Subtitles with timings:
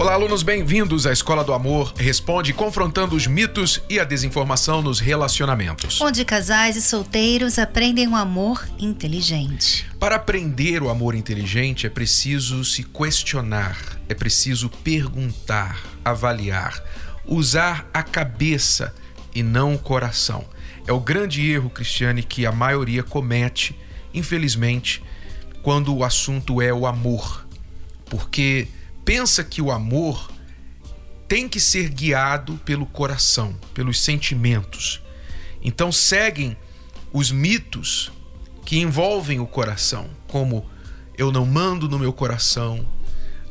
[0.00, 4.98] Olá, alunos, bem-vindos à Escola do Amor Responde, confrontando os mitos e a desinformação nos
[4.98, 6.00] relacionamentos.
[6.00, 9.86] Onde casais e solteiros aprendem um amor inteligente.
[10.00, 13.76] Para aprender o amor inteligente é preciso se questionar,
[14.08, 16.82] é preciso perguntar, avaliar,
[17.26, 18.94] usar a cabeça
[19.34, 20.46] e não o coração.
[20.86, 23.78] É o grande erro, Cristiane, que a maioria comete,
[24.14, 25.02] infelizmente,
[25.62, 27.46] quando o assunto é o amor.
[28.06, 28.66] Porque
[29.04, 30.30] pensa que o amor
[31.28, 35.00] tem que ser guiado pelo coração, pelos sentimentos.
[35.62, 36.56] Então seguem
[37.12, 38.10] os mitos
[38.64, 40.66] que envolvem o coração, como
[41.16, 42.86] eu não mando no meu coração,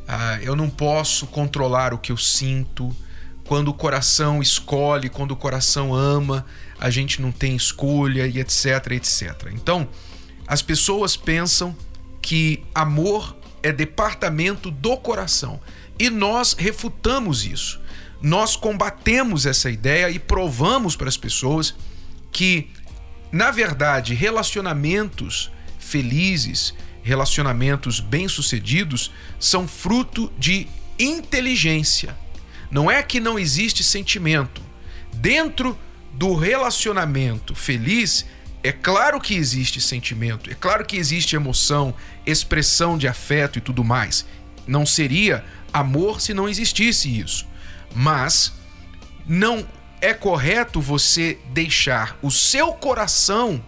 [0.08, 2.94] ah, eu não posso controlar o que eu sinto.
[3.44, 6.44] Quando o coração escolhe, quando o coração ama,
[6.80, 9.50] a gente não tem escolha e etc, etc.
[9.52, 9.88] Então,
[10.46, 11.76] as pessoas pensam
[12.20, 15.60] que amor é departamento do coração.
[15.98, 17.80] E nós refutamos isso.
[18.22, 21.74] Nós combatemos essa ideia e provamos para as pessoas
[22.32, 22.70] que,
[23.32, 32.16] na verdade, relacionamentos felizes, relacionamentos bem-sucedidos são fruto de inteligência.
[32.70, 34.62] Não é que não existe sentimento.
[35.14, 35.76] Dentro
[36.12, 38.26] do relacionamento feliz
[38.62, 41.94] é claro que existe sentimento, é claro que existe emoção,
[42.26, 44.26] expressão de afeto e tudo mais.
[44.66, 47.46] Não seria amor se não existisse isso.
[47.94, 48.52] Mas
[49.26, 49.66] não
[50.00, 53.64] é correto você deixar o seu coração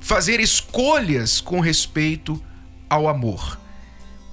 [0.00, 2.42] fazer escolhas com respeito
[2.88, 3.60] ao amor.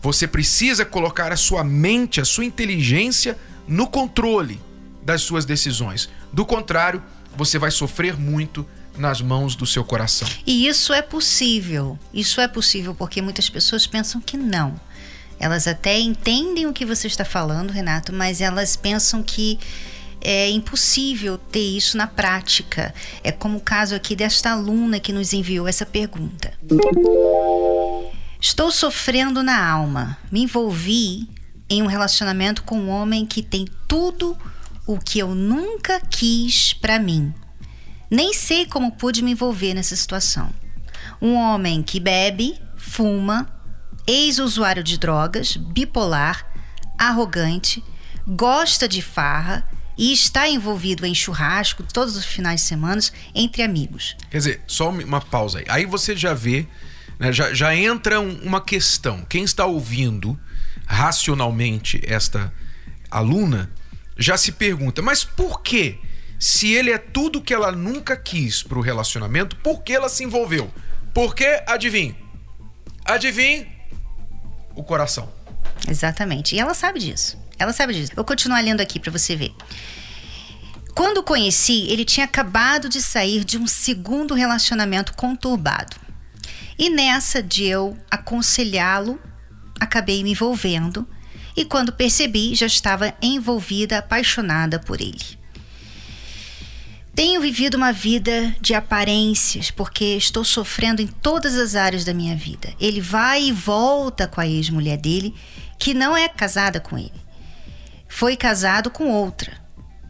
[0.02, 4.62] Você precisa colocar a sua mente, a sua inteligência no controle
[5.04, 6.10] das suas decisões.
[6.32, 7.04] Do contrário,
[7.36, 8.66] você vai sofrer muito
[8.98, 10.28] nas mãos do seu coração.
[10.46, 11.98] E isso é possível.
[12.14, 14.80] Isso é possível porque muitas pessoas pensam que não.
[15.40, 19.60] Elas até entendem o que você está falando, Renato, mas elas pensam que
[20.20, 22.94] é impossível ter isso na prática.
[23.24, 26.54] É como o caso aqui desta aluna que nos enviou essa pergunta.
[28.42, 30.18] Estou sofrendo na alma.
[30.32, 31.28] Me envolvi
[31.70, 34.38] em um relacionamento com um homem que tem tudo
[34.86, 37.34] o que eu nunca quis para mim.
[38.10, 40.50] Nem sei como pude me envolver nessa situação.
[41.22, 43.48] Um homem que bebe, fuma,
[44.06, 46.46] ex-usuário de drogas, bipolar,
[46.98, 47.84] arrogante,
[48.26, 53.02] gosta de farra e está envolvido em churrasco todos os finais de semana
[53.34, 54.16] entre amigos.
[54.30, 55.66] Quer dizer, só uma pausa aí.
[55.68, 56.68] Aí você já vê,
[57.20, 59.26] né, já, já entra um, uma questão.
[59.28, 60.40] Quem está ouvindo
[60.86, 62.54] racionalmente esta
[63.10, 63.70] aluna
[64.18, 66.00] já se pergunta, mas por que
[66.40, 70.24] se ele é tudo que ela nunca quis para o relacionamento, por que ela se
[70.24, 70.72] envolveu?
[71.14, 72.16] Porque, adivinha?
[73.04, 73.68] Adivinha?
[74.76, 75.32] O coração.
[75.88, 76.56] Exatamente.
[76.56, 77.38] E ela sabe disso.
[77.58, 78.12] Ela sabe disso.
[78.16, 79.54] Vou continuar lendo aqui para você ver.
[80.94, 85.96] Quando o conheci, ele tinha acabado de sair de um segundo relacionamento conturbado.
[86.78, 89.20] E nessa de eu aconselhá-lo,
[89.80, 91.08] acabei me envolvendo
[91.58, 95.40] e quando percebi, já estava envolvida, apaixonada por ele.
[97.18, 102.36] Tenho vivido uma vida de aparências porque estou sofrendo em todas as áreas da minha
[102.36, 102.72] vida.
[102.80, 105.34] Ele vai e volta com a ex-mulher dele,
[105.80, 107.20] que não é casada com ele.
[108.08, 109.60] Foi casado com outra.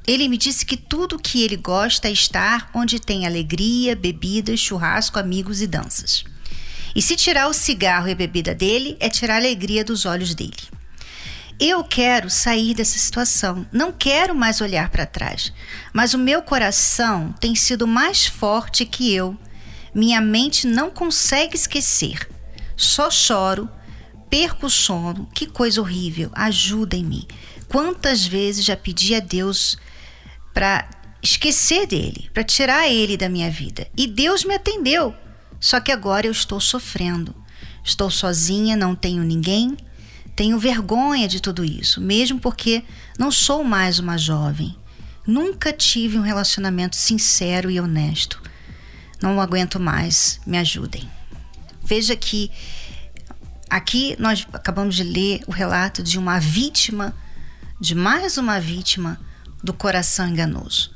[0.06, 5.18] Ele me disse que tudo que ele gosta é estar onde tem alegria, bebidas, churrasco,
[5.18, 6.26] amigos e danças.
[6.94, 10.36] E se tirar o cigarro e a bebida dele, é tirar a alegria dos olhos
[10.36, 10.77] dele.
[11.60, 15.52] Eu quero sair dessa situação, não quero mais olhar para trás,
[15.92, 19.36] mas o meu coração tem sido mais forte que eu.
[19.94, 22.30] Minha mente não consegue esquecer.
[22.76, 23.68] Só choro,
[24.30, 25.28] perco o sono.
[25.34, 26.30] Que coisa horrível.
[26.34, 27.28] Ajudem-me.
[27.68, 29.78] Quantas vezes já pedi a Deus
[30.54, 30.88] para
[31.24, 33.88] esquecer dele, para tirar ele da minha vida.
[33.98, 35.16] E Deus me atendeu.
[35.60, 37.36] Só que agora eu estou sofrendo.
[37.84, 39.76] Estou sozinha, não tenho ninguém,
[40.38, 42.84] tenho vergonha de tudo isso, mesmo porque
[43.18, 44.78] não sou mais uma jovem.
[45.26, 48.40] Nunca tive um relacionamento sincero e honesto.
[49.20, 51.10] Não aguento mais, me ajudem.
[51.84, 52.52] Veja que
[53.68, 57.16] aqui nós acabamos de ler o relato de uma vítima,
[57.82, 59.20] de mais uma vítima
[59.64, 60.92] do coração enganoso,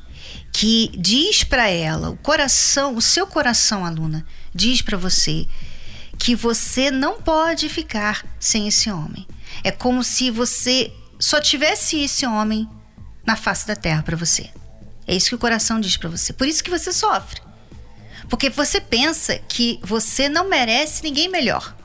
[0.53, 4.23] que diz para ela, o coração, o seu coração, aluna,
[4.53, 5.47] diz para você
[6.19, 9.25] que você não pode ficar sem esse homem.
[9.63, 12.67] É como se você só tivesse esse homem
[13.25, 14.49] na face da terra para você.
[15.07, 16.33] É isso que o coração diz para você.
[16.33, 17.41] Por isso que você sofre.
[18.29, 21.75] Porque você pensa que você não merece ninguém melhor.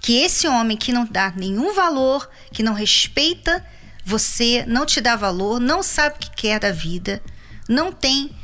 [0.00, 3.64] Que esse homem que não dá nenhum valor, que não respeita
[4.04, 7.22] você, não te dá valor, não sabe o que quer da vida,
[7.68, 8.34] não tem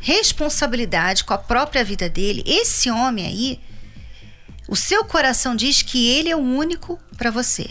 [0.00, 3.60] responsabilidade com a própria vida dele, esse homem aí,
[4.70, 7.70] o seu coração diz que ele é o único para você.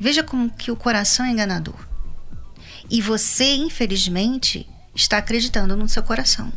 [0.00, 1.76] Veja como que o coração é enganador.
[2.90, 6.50] E você, infelizmente, está acreditando no seu coração.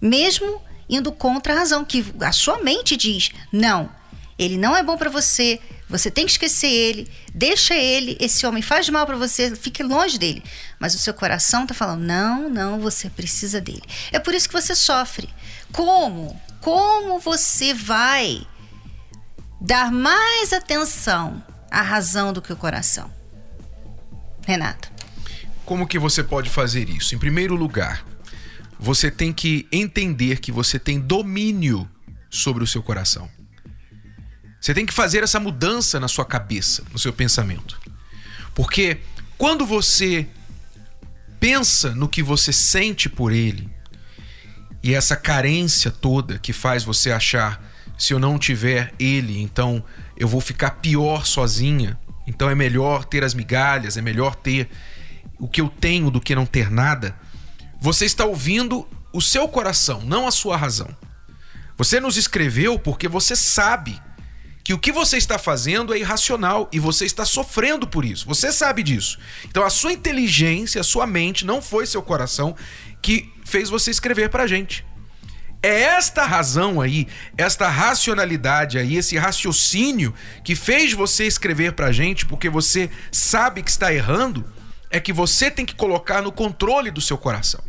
[0.00, 3.88] Mesmo indo contra a razão, que a sua mente diz: não,
[4.36, 8.62] ele não é bom para você, você tem que esquecer ele, deixa ele, esse homem
[8.62, 10.42] faz mal para você, fique longe dele.
[10.80, 13.84] Mas o seu coração está falando: não, não, você precisa dele.
[14.10, 15.28] É por isso que você sofre.
[15.70, 16.36] Como?
[16.62, 18.46] Como você vai
[19.60, 23.12] dar mais atenção à razão do que o coração?
[24.46, 24.88] Renato.
[25.64, 27.16] Como que você pode fazer isso?
[27.16, 28.06] Em primeiro lugar,
[28.78, 31.90] você tem que entender que você tem domínio
[32.30, 33.28] sobre o seu coração.
[34.60, 37.80] Você tem que fazer essa mudança na sua cabeça, no seu pensamento.
[38.54, 39.00] Porque
[39.36, 40.28] quando você
[41.40, 43.68] pensa no que você sente por ele
[44.82, 47.62] e essa carência toda que faz você achar
[47.96, 49.84] se eu não tiver ele, então
[50.16, 51.98] eu vou ficar pior sozinha.
[52.26, 54.68] Então é melhor ter as migalhas, é melhor ter
[55.38, 57.14] o que eu tenho do que não ter nada.
[57.80, 60.88] Você está ouvindo o seu coração, não a sua razão.
[61.76, 64.00] Você nos escreveu porque você sabe
[64.64, 68.26] que o que você está fazendo é irracional e você está sofrendo por isso.
[68.26, 69.18] Você sabe disso.
[69.44, 72.54] Então a sua inteligência, a sua mente, não foi seu coração
[73.02, 74.86] que fez você escrever pra gente.
[75.62, 77.06] É esta razão aí,
[77.36, 80.12] esta racionalidade aí, esse raciocínio
[80.42, 84.44] que fez você escrever pra gente porque você sabe que está errando,
[84.90, 87.62] é que você tem que colocar no controle do seu coração.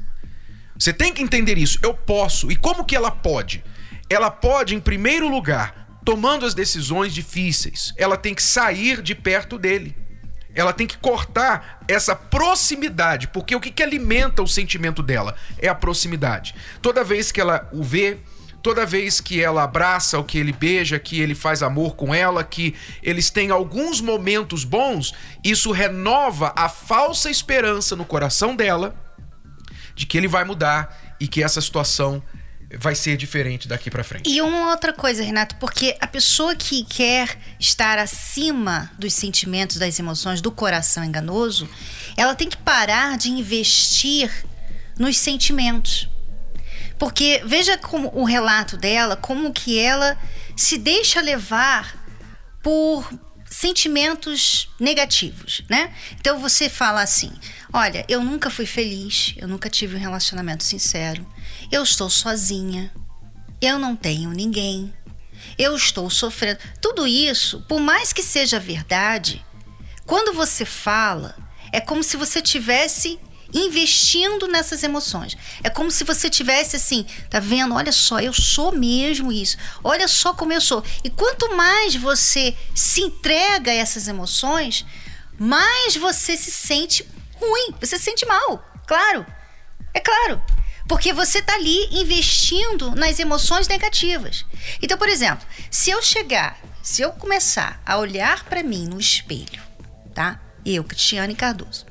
[0.78, 1.78] Você tem que entender isso.
[1.84, 2.52] Eu posso.
[2.52, 3.64] E como que ela pode?
[4.10, 7.94] Ela pode, em primeiro lugar, tomando as decisões difíceis.
[7.96, 9.96] Ela tem que sair de perto dele.
[10.54, 15.68] Ela tem que cortar essa proximidade, porque o que, que alimenta o sentimento dela é
[15.68, 16.54] a proximidade.
[16.82, 18.20] Toda vez que ela o vê,
[18.62, 22.44] toda vez que ela abraça, o que ele beija, que ele faz amor com ela,
[22.44, 25.14] que eles têm alguns momentos bons,
[25.44, 28.96] isso renova a falsa esperança no coração dela
[29.96, 32.24] de que ele vai mudar e que essa situação
[32.78, 34.30] vai ser diferente daqui para frente.
[34.30, 40.00] E uma outra coisa, Renato, porque a pessoa que quer estar acima dos sentimentos, das
[40.00, 41.70] emoções, do coração enganoso,
[42.18, 44.32] ela tem que parar de investir
[44.98, 46.10] nos sentimentos.
[46.98, 50.18] Porque veja como o relato dela, como que ela
[50.56, 52.02] se deixa levar
[52.62, 53.12] por
[53.46, 55.94] sentimentos negativos, né?
[56.20, 57.32] Então você fala assim:
[57.72, 61.26] Olha, eu nunca fui feliz, eu nunca tive um relacionamento sincero,
[61.74, 62.94] eu estou sozinha,
[63.60, 64.94] eu não tenho ninguém,
[65.58, 66.60] eu estou sofrendo.
[66.80, 69.44] Tudo isso, por mais que seja verdade,
[70.06, 71.36] quando você fala,
[71.72, 73.20] é como se você tivesse
[73.52, 75.36] investindo nessas emoções.
[75.64, 77.74] É como se você tivesse assim, tá vendo?
[77.74, 79.58] Olha só, eu sou mesmo isso.
[79.84, 80.84] Olha só como eu sou.
[81.04, 84.86] E quanto mais você se entrega a essas emoções,
[85.40, 87.04] mais você se sente
[87.34, 89.26] ruim, você se sente mal, claro.
[89.92, 90.40] É claro.
[90.88, 94.46] Porque você está ali investindo nas emoções negativas.
[94.82, 99.62] Então, por exemplo, se eu chegar, se eu começar a olhar para mim no espelho,
[100.14, 100.40] tá?
[100.66, 101.86] Eu, Cristiane Cardoso.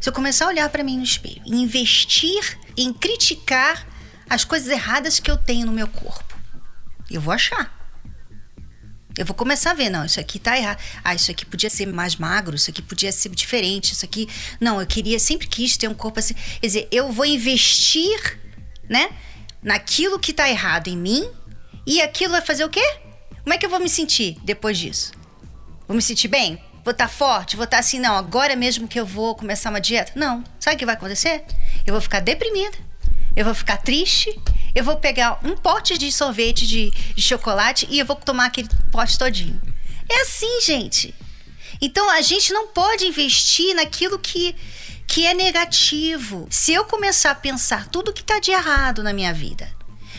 [0.00, 3.86] Se eu começar a olhar para mim no espelho e investir em criticar
[4.28, 6.36] as coisas erradas que eu tenho no meu corpo,
[7.10, 7.75] eu vou achar.
[9.16, 10.78] Eu vou começar a ver, não, isso aqui tá errado.
[11.02, 14.28] Ah, isso aqui podia ser mais magro, isso aqui podia ser diferente, isso aqui.
[14.60, 16.34] Não, eu queria, sempre quis ter um corpo assim.
[16.60, 18.38] Quer dizer, eu vou investir,
[18.88, 19.08] né,
[19.62, 21.28] naquilo que tá errado em mim
[21.86, 22.84] e aquilo vai fazer o quê?
[23.42, 25.12] Como é que eu vou me sentir depois disso?
[25.88, 26.60] Vou me sentir bem?
[26.84, 27.56] Vou estar tá forte?
[27.56, 30.12] Vou estar tá assim, não, agora mesmo que eu vou começar uma dieta?
[30.14, 30.44] Não.
[30.60, 31.44] Sabe o que vai acontecer?
[31.86, 32.76] Eu vou ficar deprimida
[33.36, 34.34] eu vou ficar triste,
[34.74, 38.68] eu vou pegar um pote de sorvete de, de chocolate e eu vou tomar aquele
[38.90, 39.60] pote todinho.
[40.08, 41.14] É assim, gente.
[41.80, 44.56] Então a gente não pode investir naquilo que,
[45.06, 46.46] que é negativo.
[46.50, 49.70] Se eu começar a pensar tudo que está de errado na minha vida,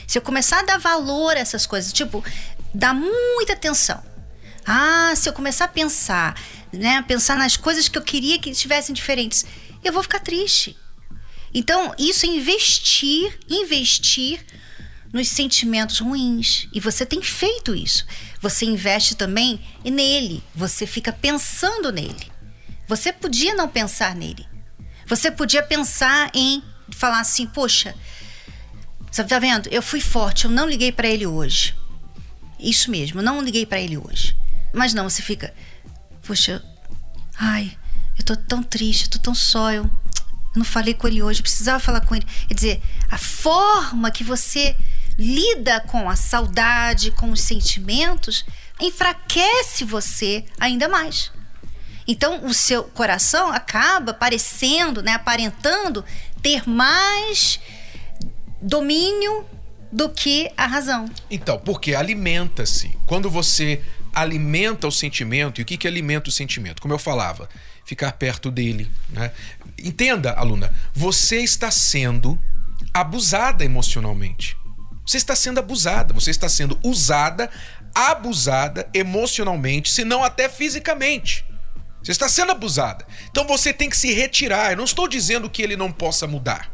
[0.05, 2.23] se eu começar a dar valor a essas coisas, tipo,
[2.73, 4.01] dar muita atenção.
[4.65, 6.39] Ah, se eu começar a pensar,
[6.71, 9.45] né, pensar nas coisas que eu queria que estivessem diferentes,
[9.83, 10.77] eu vou ficar triste.
[11.57, 14.45] Então, isso é investir, investir
[15.11, 16.67] nos sentimentos ruins.
[16.71, 18.05] E você tem feito isso.
[18.39, 20.43] Você investe também nele.
[20.53, 22.31] Você fica pensando nele.
[22.87, 24.45] Você podia não pensar nele.
[25.07, 26.61] Você podia pensar em
[26.91, 27.95] falar assim: poxa,
[29.11, 29.67] você tá vendo?
[29.69, 31.75] Eu fui forte, eu não liguei para ele hoje.
[32.59, 34.37] Isso mesmo, não liguei para ele hoje.
[34.71, 35.51] Mas não, você fica,
[36.21, 36.63] poxa,
[37.35, 37.75] ai,
[38.15, 39.89] eu tô tão triste, eu tô tão só, eu,
[40.57, 42.25] não falei com ele hoje, precisava falar com ele.
[42.47, 44.75] Quer dizer, a forma que você
[45.17, 48.45] lida com a saudade, com os sentimentos,
[48.79, 51.31] enfraquece você ainda mais.
[52.07, 56.05] Então, o seu coração acaba parecendo, né, aparentando
[56.41, 57.59] ter mais
[58.61, 59.45] domínio
[59.91, 61.09] do que a razão.
[61.29, 62.97] Então, porque alimenta-se.
[63.05, 63.81] Quando você
[64.13, 66.81] alimenta o sentimento, e o que, que alimenta o sentimento?
[66.81, 67.49] Como eu falava,
[67.87, 68.91] ficar perto dele.
[69.09, 69.31] Né?
[69.81, 72.37] Entenda, aluna, você está sendo
[72.93, 74.57] abusada emocionalmente.
[75.05, 77.49] Você está sendo abusada, você está sendo usada,
[77.95, 81.45] abusada emocionalmente, se não até fisicamente.
[82.03, 83.07] Você está sendo abusada.
[83.31, 84.71] Então você tem que se retirar.
[84.71, 86.69] Eu não estou dizendo que ele não possa mudar.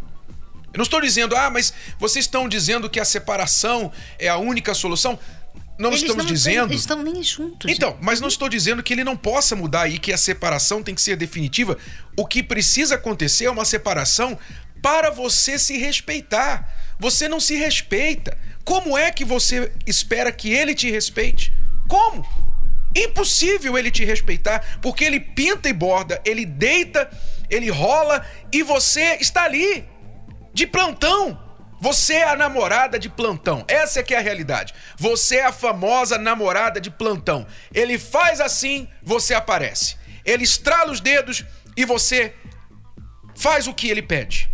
[0.74, 4.74] Eu não estou dizendo, ah, mas vocês estão dizendo que a separação é a única
[4.74, 5.20] solução.
[5.84, 6.72] Não eles estamos não, dizendo.
[6.72, 7.72] Eles estão nem juntos.
[7.72, 10.96] Então, mas não estou dizendo que ele não possa mudar e que a separação tem
[10.96, 11.78] que ser definitiva.
[12.18, 14.38] O que precisa acontecer é uma separação
[14.82, 16.96] para você se respeitar.
[17.00, 18.38] Você não se respeita.
[18.64, 21.54] Como é que você espera que ele te respeite?
[21.88, 22.26] Como?
[22.96, 27.10] Impossível ele te respeitar, porque ele pinta e borda, ele deita,
[27.50, 29.84] ele rola e você está ali
[30.54, 31.43] de plantão.
[31.84, 33.66] Você é a namorada de plantão.
[33.68, 34.74] Essa é que é a realidade.
[34.96, 37.46] Você é a famosa namorada de plantão.
[37.74, 39.98] Ele faz assim, você aparece.
[40.24, 41.44] Ele estrala os dedos
[41.76, 42.34] e você
[43.36, 44.50] faz o que ele pede.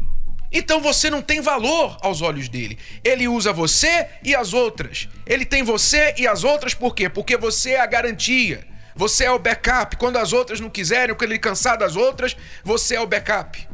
[0.52, 2.80] Então você não tem valor aos olhos dele.
[3.04, 5.08] Ele usa você e as outras.
[5.24, 7.10] Ele tem você e as outras por quê?
[7.10, 8.66] Porque você é a garantia.
[8.96, 9.98] Você é o backup.
[9.98, 13.69] Quando as outras não quiserem, quando ele cansar das outras, você é o backup.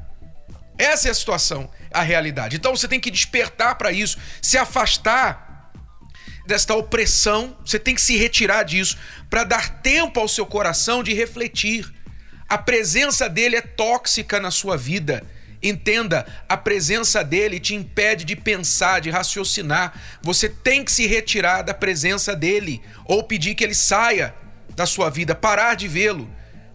[0.78, 2.58] Essa é a situação a realidade.
[2.58, 5.72] Então você tem que despertar para isso, se afastar
[6.46, 8.98] desta opressão, você tem que se retirar disso
[9.30, 11.92] para dar tempo ao seu coração de refletir.
[12.48, 15.24] A presença dele é tóxica na sua vida.
[15.64, 20.00] Entenda, a presença dele te impede de pensar, de raciocinar.
[20.22, 24.36] Você tem que se retirar da presença dele ou pedir que ele saia
[24.76, 26.30] da sua vida, parar de vê-lo,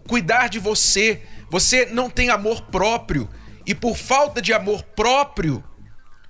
[0.07, 1.21] cuidar de você.
[1.49, 3.29] Você não tem amor próprio
[3.65, 5.63] e por falta de amor próprio,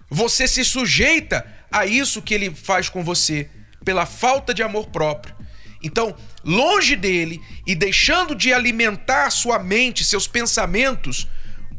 [0.09, 3.50] você se sujeita a isso que ele faz com você,
[3.83, 5.35] pela falta de amor próprio.
[5.83, 11.27] Então, longe dele e deixando de alimentar sua mente, seus pensamentos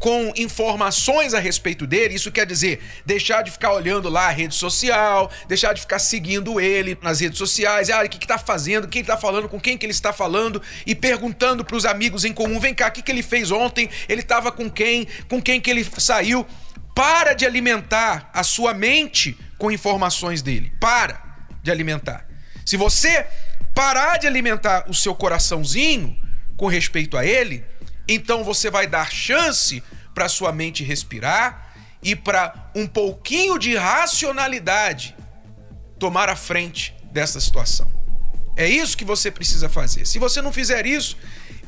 [0.03, 4.53] com informações a respeito dele, isso quer dizer deixar de ficar olhando lá a rede
[4.53, 9.03] social, deixar de ficar seguindo ele nas redes sociais, ah, o que está fazendo, quem
[9.03, 12.59] está falando, com quem que ele está falando, e perguntando para os amigos em comum,
[12.59, 15.71] vem cá, o que, que ele fez ontem, ele estava com quem, com quem que
[15.71, 16.45] ele saiu.
[16.97, 20.73] Para de alimentar a sua mente com informações dele.
[20.81, 21.23] Para
[21.63, 22.27] de alimentar.
[22.67, 23.25] Se você
[23.73, 26.21] parar de alimentar o seu coraçãozinho
[26.57, 27.65] com respeito a ele,
[28.09, 29.83] então você vai dar chance
[30.15, 35.17] para sua mente respirar e para um pouquinho de racionalidade
[35.99, 37.91] tomar a frente dessa situação.
[38.57, 40.07] É isso que você precisa fazer.
[40.07, 41.17] Se você não fizer isso,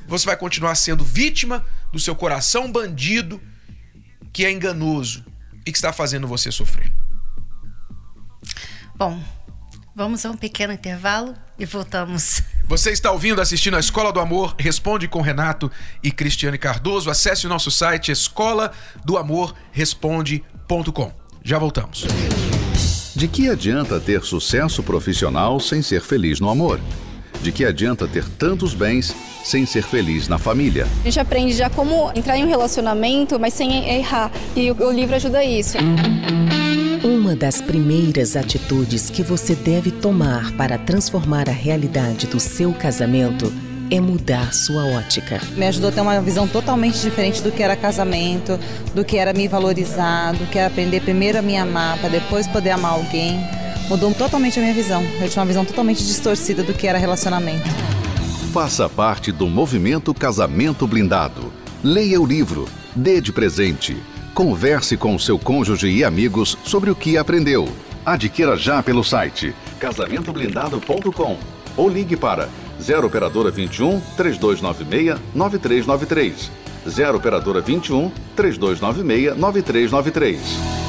[0.06, 3.40] você vai continuar sendo vítima do seu coração bandido
[4.32, 5.24] que é enganoso
[5.64, 6.92] e que está fazendo você sofrer.
[8.96, 9.22] Bom,
[9.94, 12.42] vamos a um pequeno intervalo e voltamos.
[12.66, 15.71] Você está ouvindo, assistindo a Escola do Amor, responde com Renato
[16.02, 17.11] e Cristiane Cardoso.
[17.11, 18.73] Acesse o nosso site escola
[19.04, 21.12] do amor responde.com.
[21.42, 22.06] Já voltamos.
[23.14, 26.80] De que adianta ter sucesso profissional sem ser feliz no amor?
[27.42, 30.88] De que adianta ter tantos bens sem ser feliz na família?
[31.02, 34.33] A gente aprende já como entrar em um relacionamento, mas sem errar.
[34.56, 35.76] E o livro ajuda isso.
[37.04, 43.52] Uma das primeiras atitudes que você deve tomar para transformar a realidade do seu casamento
[43.90, 45.38] é mudar sua ótica.
[45.54, 48.58] Me ajudou a ter uma visão totalmente diferente do que era casamento,
[48.94, 52.49] do que era me valorizar, do que era aprender primeiro a me amar, para depois
[52.49, 53.38] poder amar alguém.
[53.90, 55.04] Mudou totalmente a minha visão.
[55.20, 57.68] Eu tinha uma visão totalmente distorcida do que era relacionamento.
[58.50, 61.52] Faça parte do movimento Casamento Blindado.
[61.82, 63.94] Leia o livro, dê de presente.
[64.34, 67.68] Converse com seu cônjuge e amigos sobre o que aprendeu.
[68.04, 71.38] Adquira já pelo site casamentoblindado.com
[71.76, 72.48] ou ligue para
[72.80, 76.50] 0 operadora 21 3296 9393.
[76.88, 80.83] 0 operadora 21 3296 9393.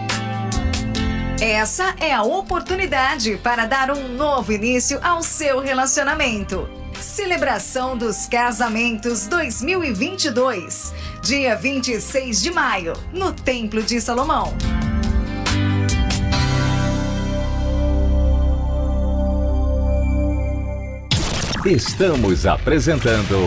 [1.40, 6.68] Essa é a oportunidade para dar um novo início ao seu relacionamento.
[7.00, 10.92] Celebração dos Casamentos 2022,
[11.22, 14.56] dia 26 de maio, no Templo de Salomão.
[21.64, 23.38] Estamos apresentando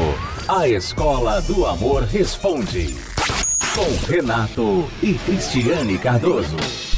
[0.47, 2.95] A Escola do Amor Responde,
[3.75, 6.90] com Renato e Cristiane Cardoso.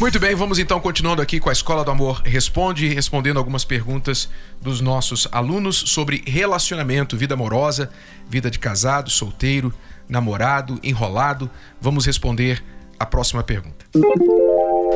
[0.00, 4.28] Muito bem, vamos então continuando aqui com a Escola do Amor Responde, respondendo algumas perguntas
[4.62, 7.90] dos nossos alunos sobre relacionamento, vida amorosa,
[8.28, 9.74] vida de casado, solteiro,
[10.08, 11.50] namorado, enrolado.
[11.80, 12.62] Vamos responder
[12.96, 13.86] a próxima pergunta.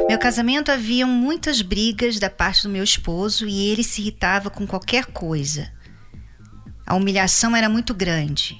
[0.08, 4.68] Meu casamento haviam muitas brigas da parte do meu esposo e ele se irritava com
[4.68, 5.68] qualquer coisa.
[6.86, 8.56] A humilhação era muito grande.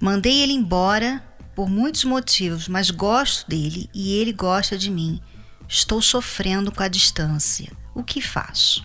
[0.00, 1.20] Mandei ele embora
[1.54, 5.20] por muitos motivos, mas gosto dele e ele gosta de mim.
[5.68, 7.70] Estou sofrendo com a distância.
[7.94, 8.84] O que faço?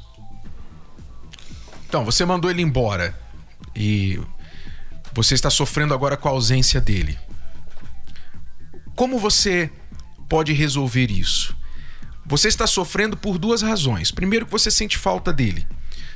[1.87, 3.17] Então, você mandou ele embora
[3.75, 4.19] e
[5.13, 7.17] você está sofrendo agora com a ausência dele.
[8.95, 9.71] Como você
[10.27, 11.55] pode resolver isso?
[12.25, 14.11] Você está sofrendo por duas razões.
[14.11, 15.65] Primeiro, que você sente falta dele.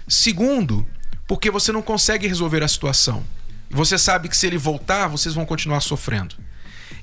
[0.07, 0.85] Segundo,
[1.25, 3.23] porque você não consegue resolver a situação.
[3.71, 6.35] Você sabe que se ele voltar, vocês vão continuar sofrendo.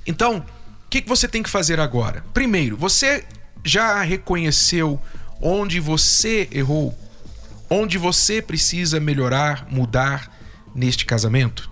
[0.07, 2.25] Então, o que, que você tem que fazer agora?
[2.33, 3.25] Primeiro, você
[3.65, 5.01] já reconheceu
[5.41, 6.99] onde você errou?
[7.71, 10.35] Onde você precisa melhorar, mudar
[10.75, 11.71] neste casamento?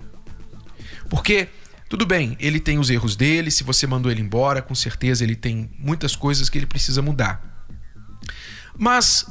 [1.08, 1.48] Porque,
[1.88, 5.36] tudo bem, ele tem os erros dele, se você mandou ele embora, com certeza ele
[5.36, 7.66] tem muitas coisas que ele precisa mudar.
[8.76, 9.26] Mas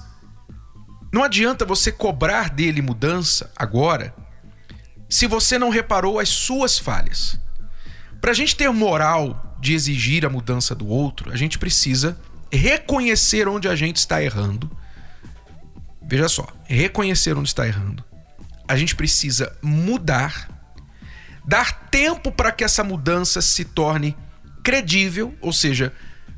[1.12, 4.14] não adianta você cobrar dele mudança agora
[5.10, 7.40] se você não reparou as suas falhas.
[8.20, 12.18] Para a gente ter moral de exigir a mudança do outro, a gente precisa
[12.52, 14.70] reconhecer onde a gente está errando.
[16.02, 18.04] Veja só, reconhecer onde está errando.
[18.68, 20.50] A gente precisa mudar,
[21.46, 24.16] dar tempo para que essa mudança se torne
[24.64, 25.94] credível, ou seja,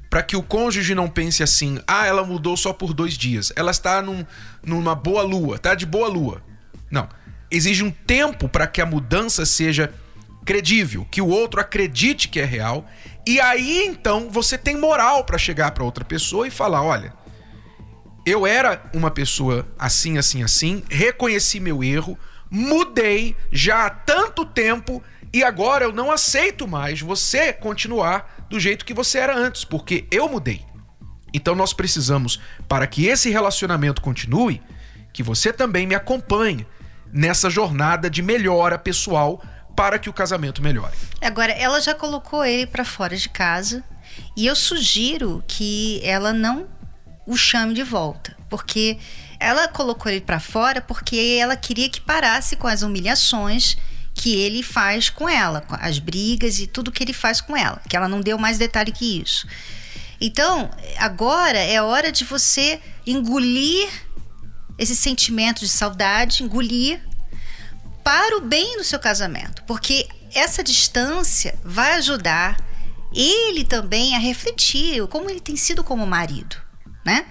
[0.09, 3.71] para que o cônjuge não pense assim: ah, ela mudou só por dois dias, ela
[3.71, 4.25] está num,
[4.61, 6.41] numa boa lua, tá de boa lua.
[6.91, 7.07] Não
[7.49, 9.93] exige um tempo para que a mudança seja
[10.45, 12.85] credível, que o outro acredite que é real,
[13.25, 17.13] e aí então você tem moral para chegar para outra pessoa e falar, olha,
[18.25, 22.17] eu era uma pessoa assim, assim, assim, reconheci meu erro,
[22.49, 28.85] mudei já há tanto tempo e agora eu não aceito mais você continuar do jeito
[28.85, 30.65] que você era antes, porque eu mudei.
[31.33, 34.61] Então nós precisamos, para que esse relacionamento continue,
[35.13, 36.65] que você também me acompanhe
[37.17, 39.43] nessa jornada de melhora pessoal
[39.75, 40.95] para que o casamento melhore.
[41.19, 43.83] Agora, ela já colocou ele para fora de casa
[44.35, 46.67] e eu sugiro que ela não
[47.25, 48.99] o chame de volta, porque
[49.39, 53.77] ela colocou ele para fora porque ela queria que parasse com as humilhações
[54.13, 57.95] que ele faz com ela, as brigas e tudo que ele faz com ela, que
[57.95, 59.47] ela não deu mais detalhe que isso.
[60.19, 64.06] Então, agora é hora de você engolir
[64.77, 67.01] esse sentimento de saudade, engolir
[68.03, 72.57] para o bem do seu casamento, porque essa distância vai ajudar
[73.13, 76.55] ele também a refletir como ele tem sido como marido,
[77.05, 77.25] né?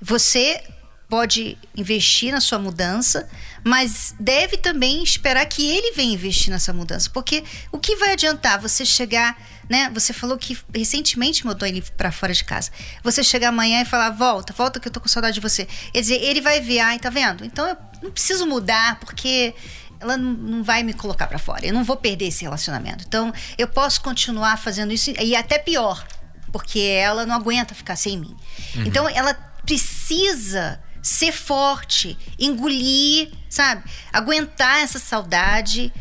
[0.00, 0.62] Você
[1.08, 3.28] pode investir na sua mudança,
[3.62, 8.58] mas deve também esperar que ele venha investir nessa mudança, porque o que vai adiantar
[8.58, 9.38] você chegar,
[9.72, 9.90] né?
[9.94, 12.70] Você falou que recentemente mudou ele para fora de casa.
[13.02, 15.66] Você chegar amanhã e falar: "Volta, volta que eu tô com saudade de você".
[15.92, 17.42] Quer dizer, ele vai ver, ai, tá vendo?
[17.42, 19.54] Então eu não preciso mudar porque
[19.98, 21.64] ela não, vai me colocar para fora.
[21.64, 23.04] Eu não vou perder esse relacionamento.
[23.06, 26.04] Então, eu posso continuar fazendo isso e até pior,
[26.50, 28.36] porque ela não aguenta ficar sem mim.
[28.74, 28.82] Uhum.
[28.84, 29.32] Então, ela
[29.64, 33.84] precisa ser forte, engolir, sabe?
[34.12, 35.92] Aguentar essa saudade.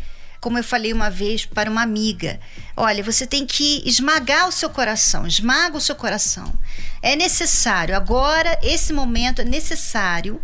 [0.41, 2.39] Como eu falei uma vez para uma amiga,
[2.75, 6.51] olha, você tem que esmagar o seu coração, esmaga o seu coração.
[6.99, 10.41] É necessário, agora, esse momento é necessário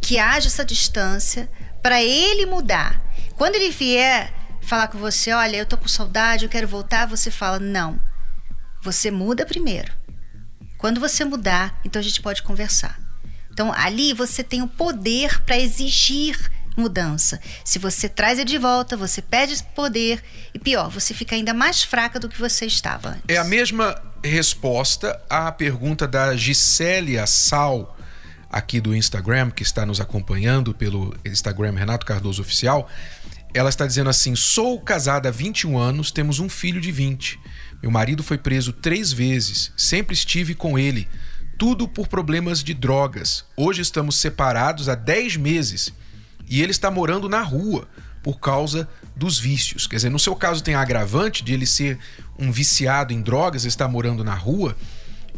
[0.00, 1.50] que haja essa distância
[1.82, 3.02] para ele mudar.
[3.36, 7.30] Quando ele vier falar com você, olha, eu tô com saudade, eu quero voltar, você
[7.30, 8.00] fala, não.
[8.80, 9.92] Você muda primeiro.
[10.78, 12.98] Quando você mudar, então a gente pode conversar.
[13.50, 17.40] Então ali você tem o poder para exigir mudança.
[17.64, 21.82] Se você traz ele de volta, você perde poder e pior, você fica ainda mais
[21.82, 23.22] fraca do que você estava antes.
[23.28, 27.96] É a mesma resposta à pergunta da Gisélia Sal
[28.50, 32.88] aqui do Instagram, que está nos acompanhando pelo Instagram Renato Cardoso Oficial,
[33.52, 37.38] ela está dizendo assim: sou casada há 21 anos, temos um filho de 20.
[37.82, 41.08] Meu marido foi preso três vezes, sempre estive com ele.
[41.58, 43.44] Tudo por problemas de drogas.
[43.56, 45.92] Hoje estamos separados há 10 meses
[46.48, 47.88] e ele está morando na rua
[48.22, 49.86] por causa dos vícios.
[49.86, 51.98] Quer dizer, no seu caso tem agravante de ele ser
[52.38, 54.76] um viciado em drogas, está morando na rua,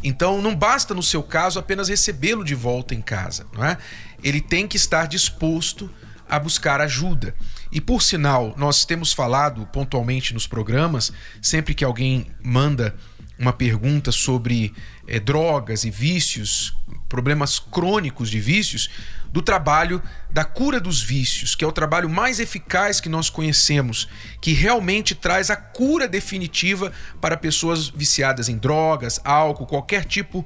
[0.03, 3.77] então não basta no seu caso apenas recebê-lo de volta em casa, não é?
[4.23, 5.89] Ele tem que estar disposto
[6.29, 7.33] a buscar ajuda.
[7.71, 12.95] E por sinal, nós temos falado pontualmente nos programas, sempre que alguém manda
[13.39, 14.73] uma pergunta sobre
[15.07, 16.75] é, drogas e vícios,
[17.07, 18.89] problemas crônicos de vícios,
[19.31, 24.07] do trabalho da cura dos vícios, que é o trabalho mais eficaz que nós conhecemos,
[24.41, 30.45] que realmente traz a cura definitiva para pessoas viciadas em drogas, álcool, qualquer tipo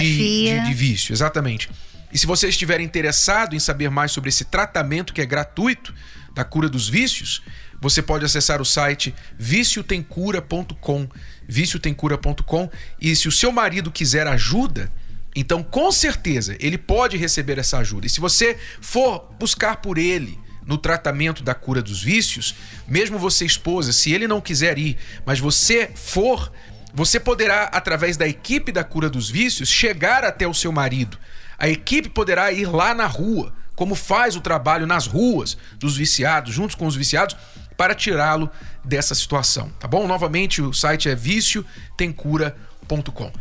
[0.00, 1.12] de, de, de vício.
[1.12, 1.68] Exatamente.
[2.12, 5.94] E se você estiver interessado em saber mais sobre esse tratamento que é gratuito
[6.32, 7.42] da cura dos vícios,
[7.80, 11.08] você pode acessar o site viciotemcura.com,
[11.46, 14.90] viciotemcura.com, e se o seu marido quiser ajuda,
[15.34, 18.06] então, com certeza, ele pode receber essa ajuda.
[18.06, 22.54] E se você for buscar por ele no tratamento da cura dos vícios,
[22.86, 26.52] mesmo você esposa, se ele não quiser ir, mas você for,
[26.92, 31.16] você poderá, através da equipe da cura dos vícios, chegar até o seu marido.
[31.56, 36.52] A equipe poderá ir lá na rua, como faz o trabalho nas ruas dos viciados,
[36.52, 37.36] juntos com os viciados,
[37.78, 38.50] para tirá-lo
[38.84, 40.06] dessa situação, tá bom?
[40.06, 42.68] Novamente, o site é viciotemcura.com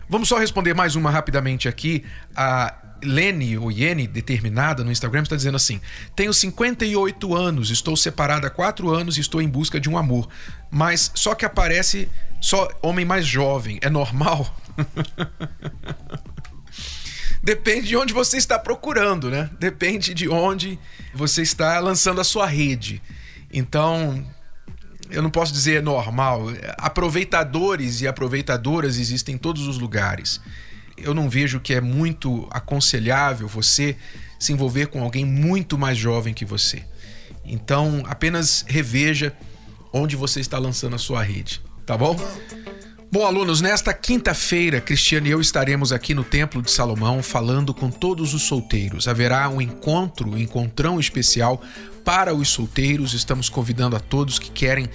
[0.09, 2.03] Vamos só responder mais uma rapidamente aqui.
[2.35, 2.73] A
[3.03, 5.79] Lene, ou Yene, determinada no Instagram, está dizendo assim:
[6.15, 10.27] Tenho 58 anos, estou separada há 4 anos e estou em busca de um amor.
[10.69, 12.09] Mas só que aparece
[12.41, 13.79] só homem mais jovem.
[13.81, 14.53] É normal?
[17.41, 19.49] Depende de onde você está procurando, né?
[19.57, 20.77] Depende de onde
[21.13, 23.01] você está lançando a sua rede.
[23.51, 24.25] Então,
[25.09, 26.47] eu não posso dizer normal.
[26.77, 30.41] Aproveitadores e aproveitadoras existem em todos os lugares.
[30.97, 33.95] Eu não vejo que é muito aconselhável você
[34.39, 36.83] se envolver com alguém muito mais jovem que você.
[37.45, 39.33] Então, apenas reveja
[39.93, 42.15] onde você está lançando a sua rede, tá bom?
[43.09, 47.89] Bom, alunos, nesta quinta-feira, Cristiane e eu estaremos aqui no Templo de Salomão falando com
[47.89, 49.07] todos os solteiros.
[49.07, 51.61] Haverá um encontro, um encontrão especial
[52.07, 53.13] para os solteiros.
[53.13, 54.87] Estamos convidando a todos que querem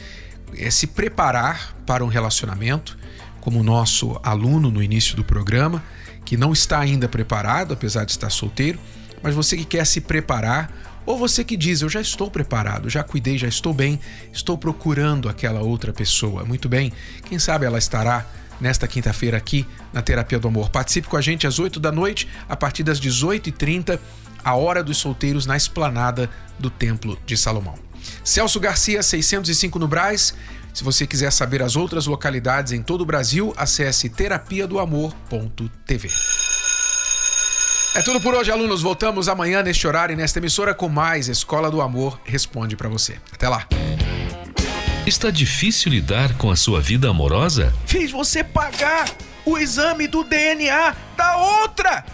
[0.57, 2.96] é, se preparar para um relacionamento,
[3.38, 5.85] como o nosso aluno no início do programa,
[6.25, 8.79] que não está ainda preparado, apesar de estar solteiro,
[9.22, 10.72] mas você que quer se preparar,
[11.05, 14.01] ou você que diz, eu já estou preparado, já cuidei, já estou bem,
[14.33, 16.46] estou procurando aquela outra pessoa.
[16.46, 16.90] Muito bem,
[17.27, 18.25] quem sabe ela estará
[18.62, 20.70] nesta quinta-feira aqui na Terapia do Amor.
[20.70, 23.98] Participe com a gente às 8 da noite, a partir das 18h30
[24.44, 27.75] a Hora dos Solteiros na esplanada do Templo de Salomão.
[28.25, 30.35] Celso Garcia, 605 no Braz.
[30.72, 36.09] Se você quiser saber as outras localidades em todo o Brasil, acesse terapia do amor.tv.
[37.94, 38.81] É tudo por hoje, alunos.
[38.81, 43.16] Voltamos amanhã neste horário e nesta emissora com mais Escola do Amor Responde para você.
[43.33, 43.66] Até lá.
[45.07, 47.75] Está difícil lidar com a sua vida amorosa?
[47.87, 49.09] Fiz você pagar
[49.45, 52.05] o exame do DNA da outra!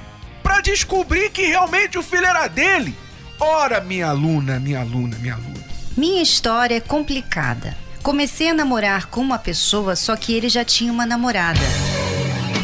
[0.49, 2.95] para descobrir que realmente o filho era dele.
[3.39, 5.65] Ora, minha aluna, minha aluna, minha aluna.
[5.95, 7.77] Minha história é complicada.
[8.03, 11.61] Comecei a namorar com uma pessoa, só que ele já tinha uma namorada.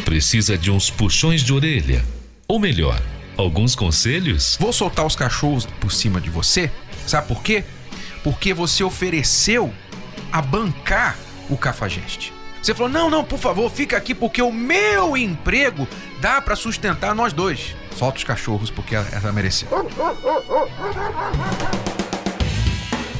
[0.03, 2.03] Precisa de uns puxões de orelha.
[2.47, 2.99] Ou melhor,
[3.37, 4.57] alguns conselhos?
[4.59, 6.71] Vou soltar os cachorros por cima de você.
[7.05, 7.63] Sabe por quê?
[8.23, 9.71] Porque você ofereceu
[10.35, 11.17] a bancar
[11.49, 12.33] o cafajeste.
[12.61, 15.87] Você falou: não, não, por favor, fica aqui porque o meu emprego
[16.19, 17.73] dá para sustentar nós dois.
[17.95, 19.69] Solta os cachorros porque ela mereceu.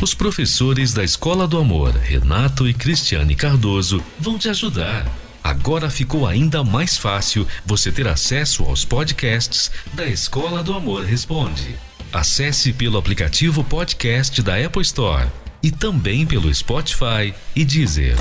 [0.01, 5.06] Os professores da Escola do Amor, Renato e Cristiane Cardoso, vão te ajudar.
[5.41, 11.78] Agora ficou ainda mais fácil você ter acesso aos podcasts da Escola do Amor Responde.
[12.12, 15.30] Acesse pelo aplicativo podcast da Apple Store
[15.65, 18.15] e também pelo Spotify e Deezer.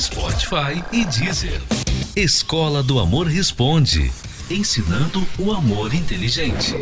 [0.00, 1.60] Spotify e Deezer.
[2.16, 4.10] Escola do Amor Responde
[4.50, 6.74] ensinando o amor inteligente.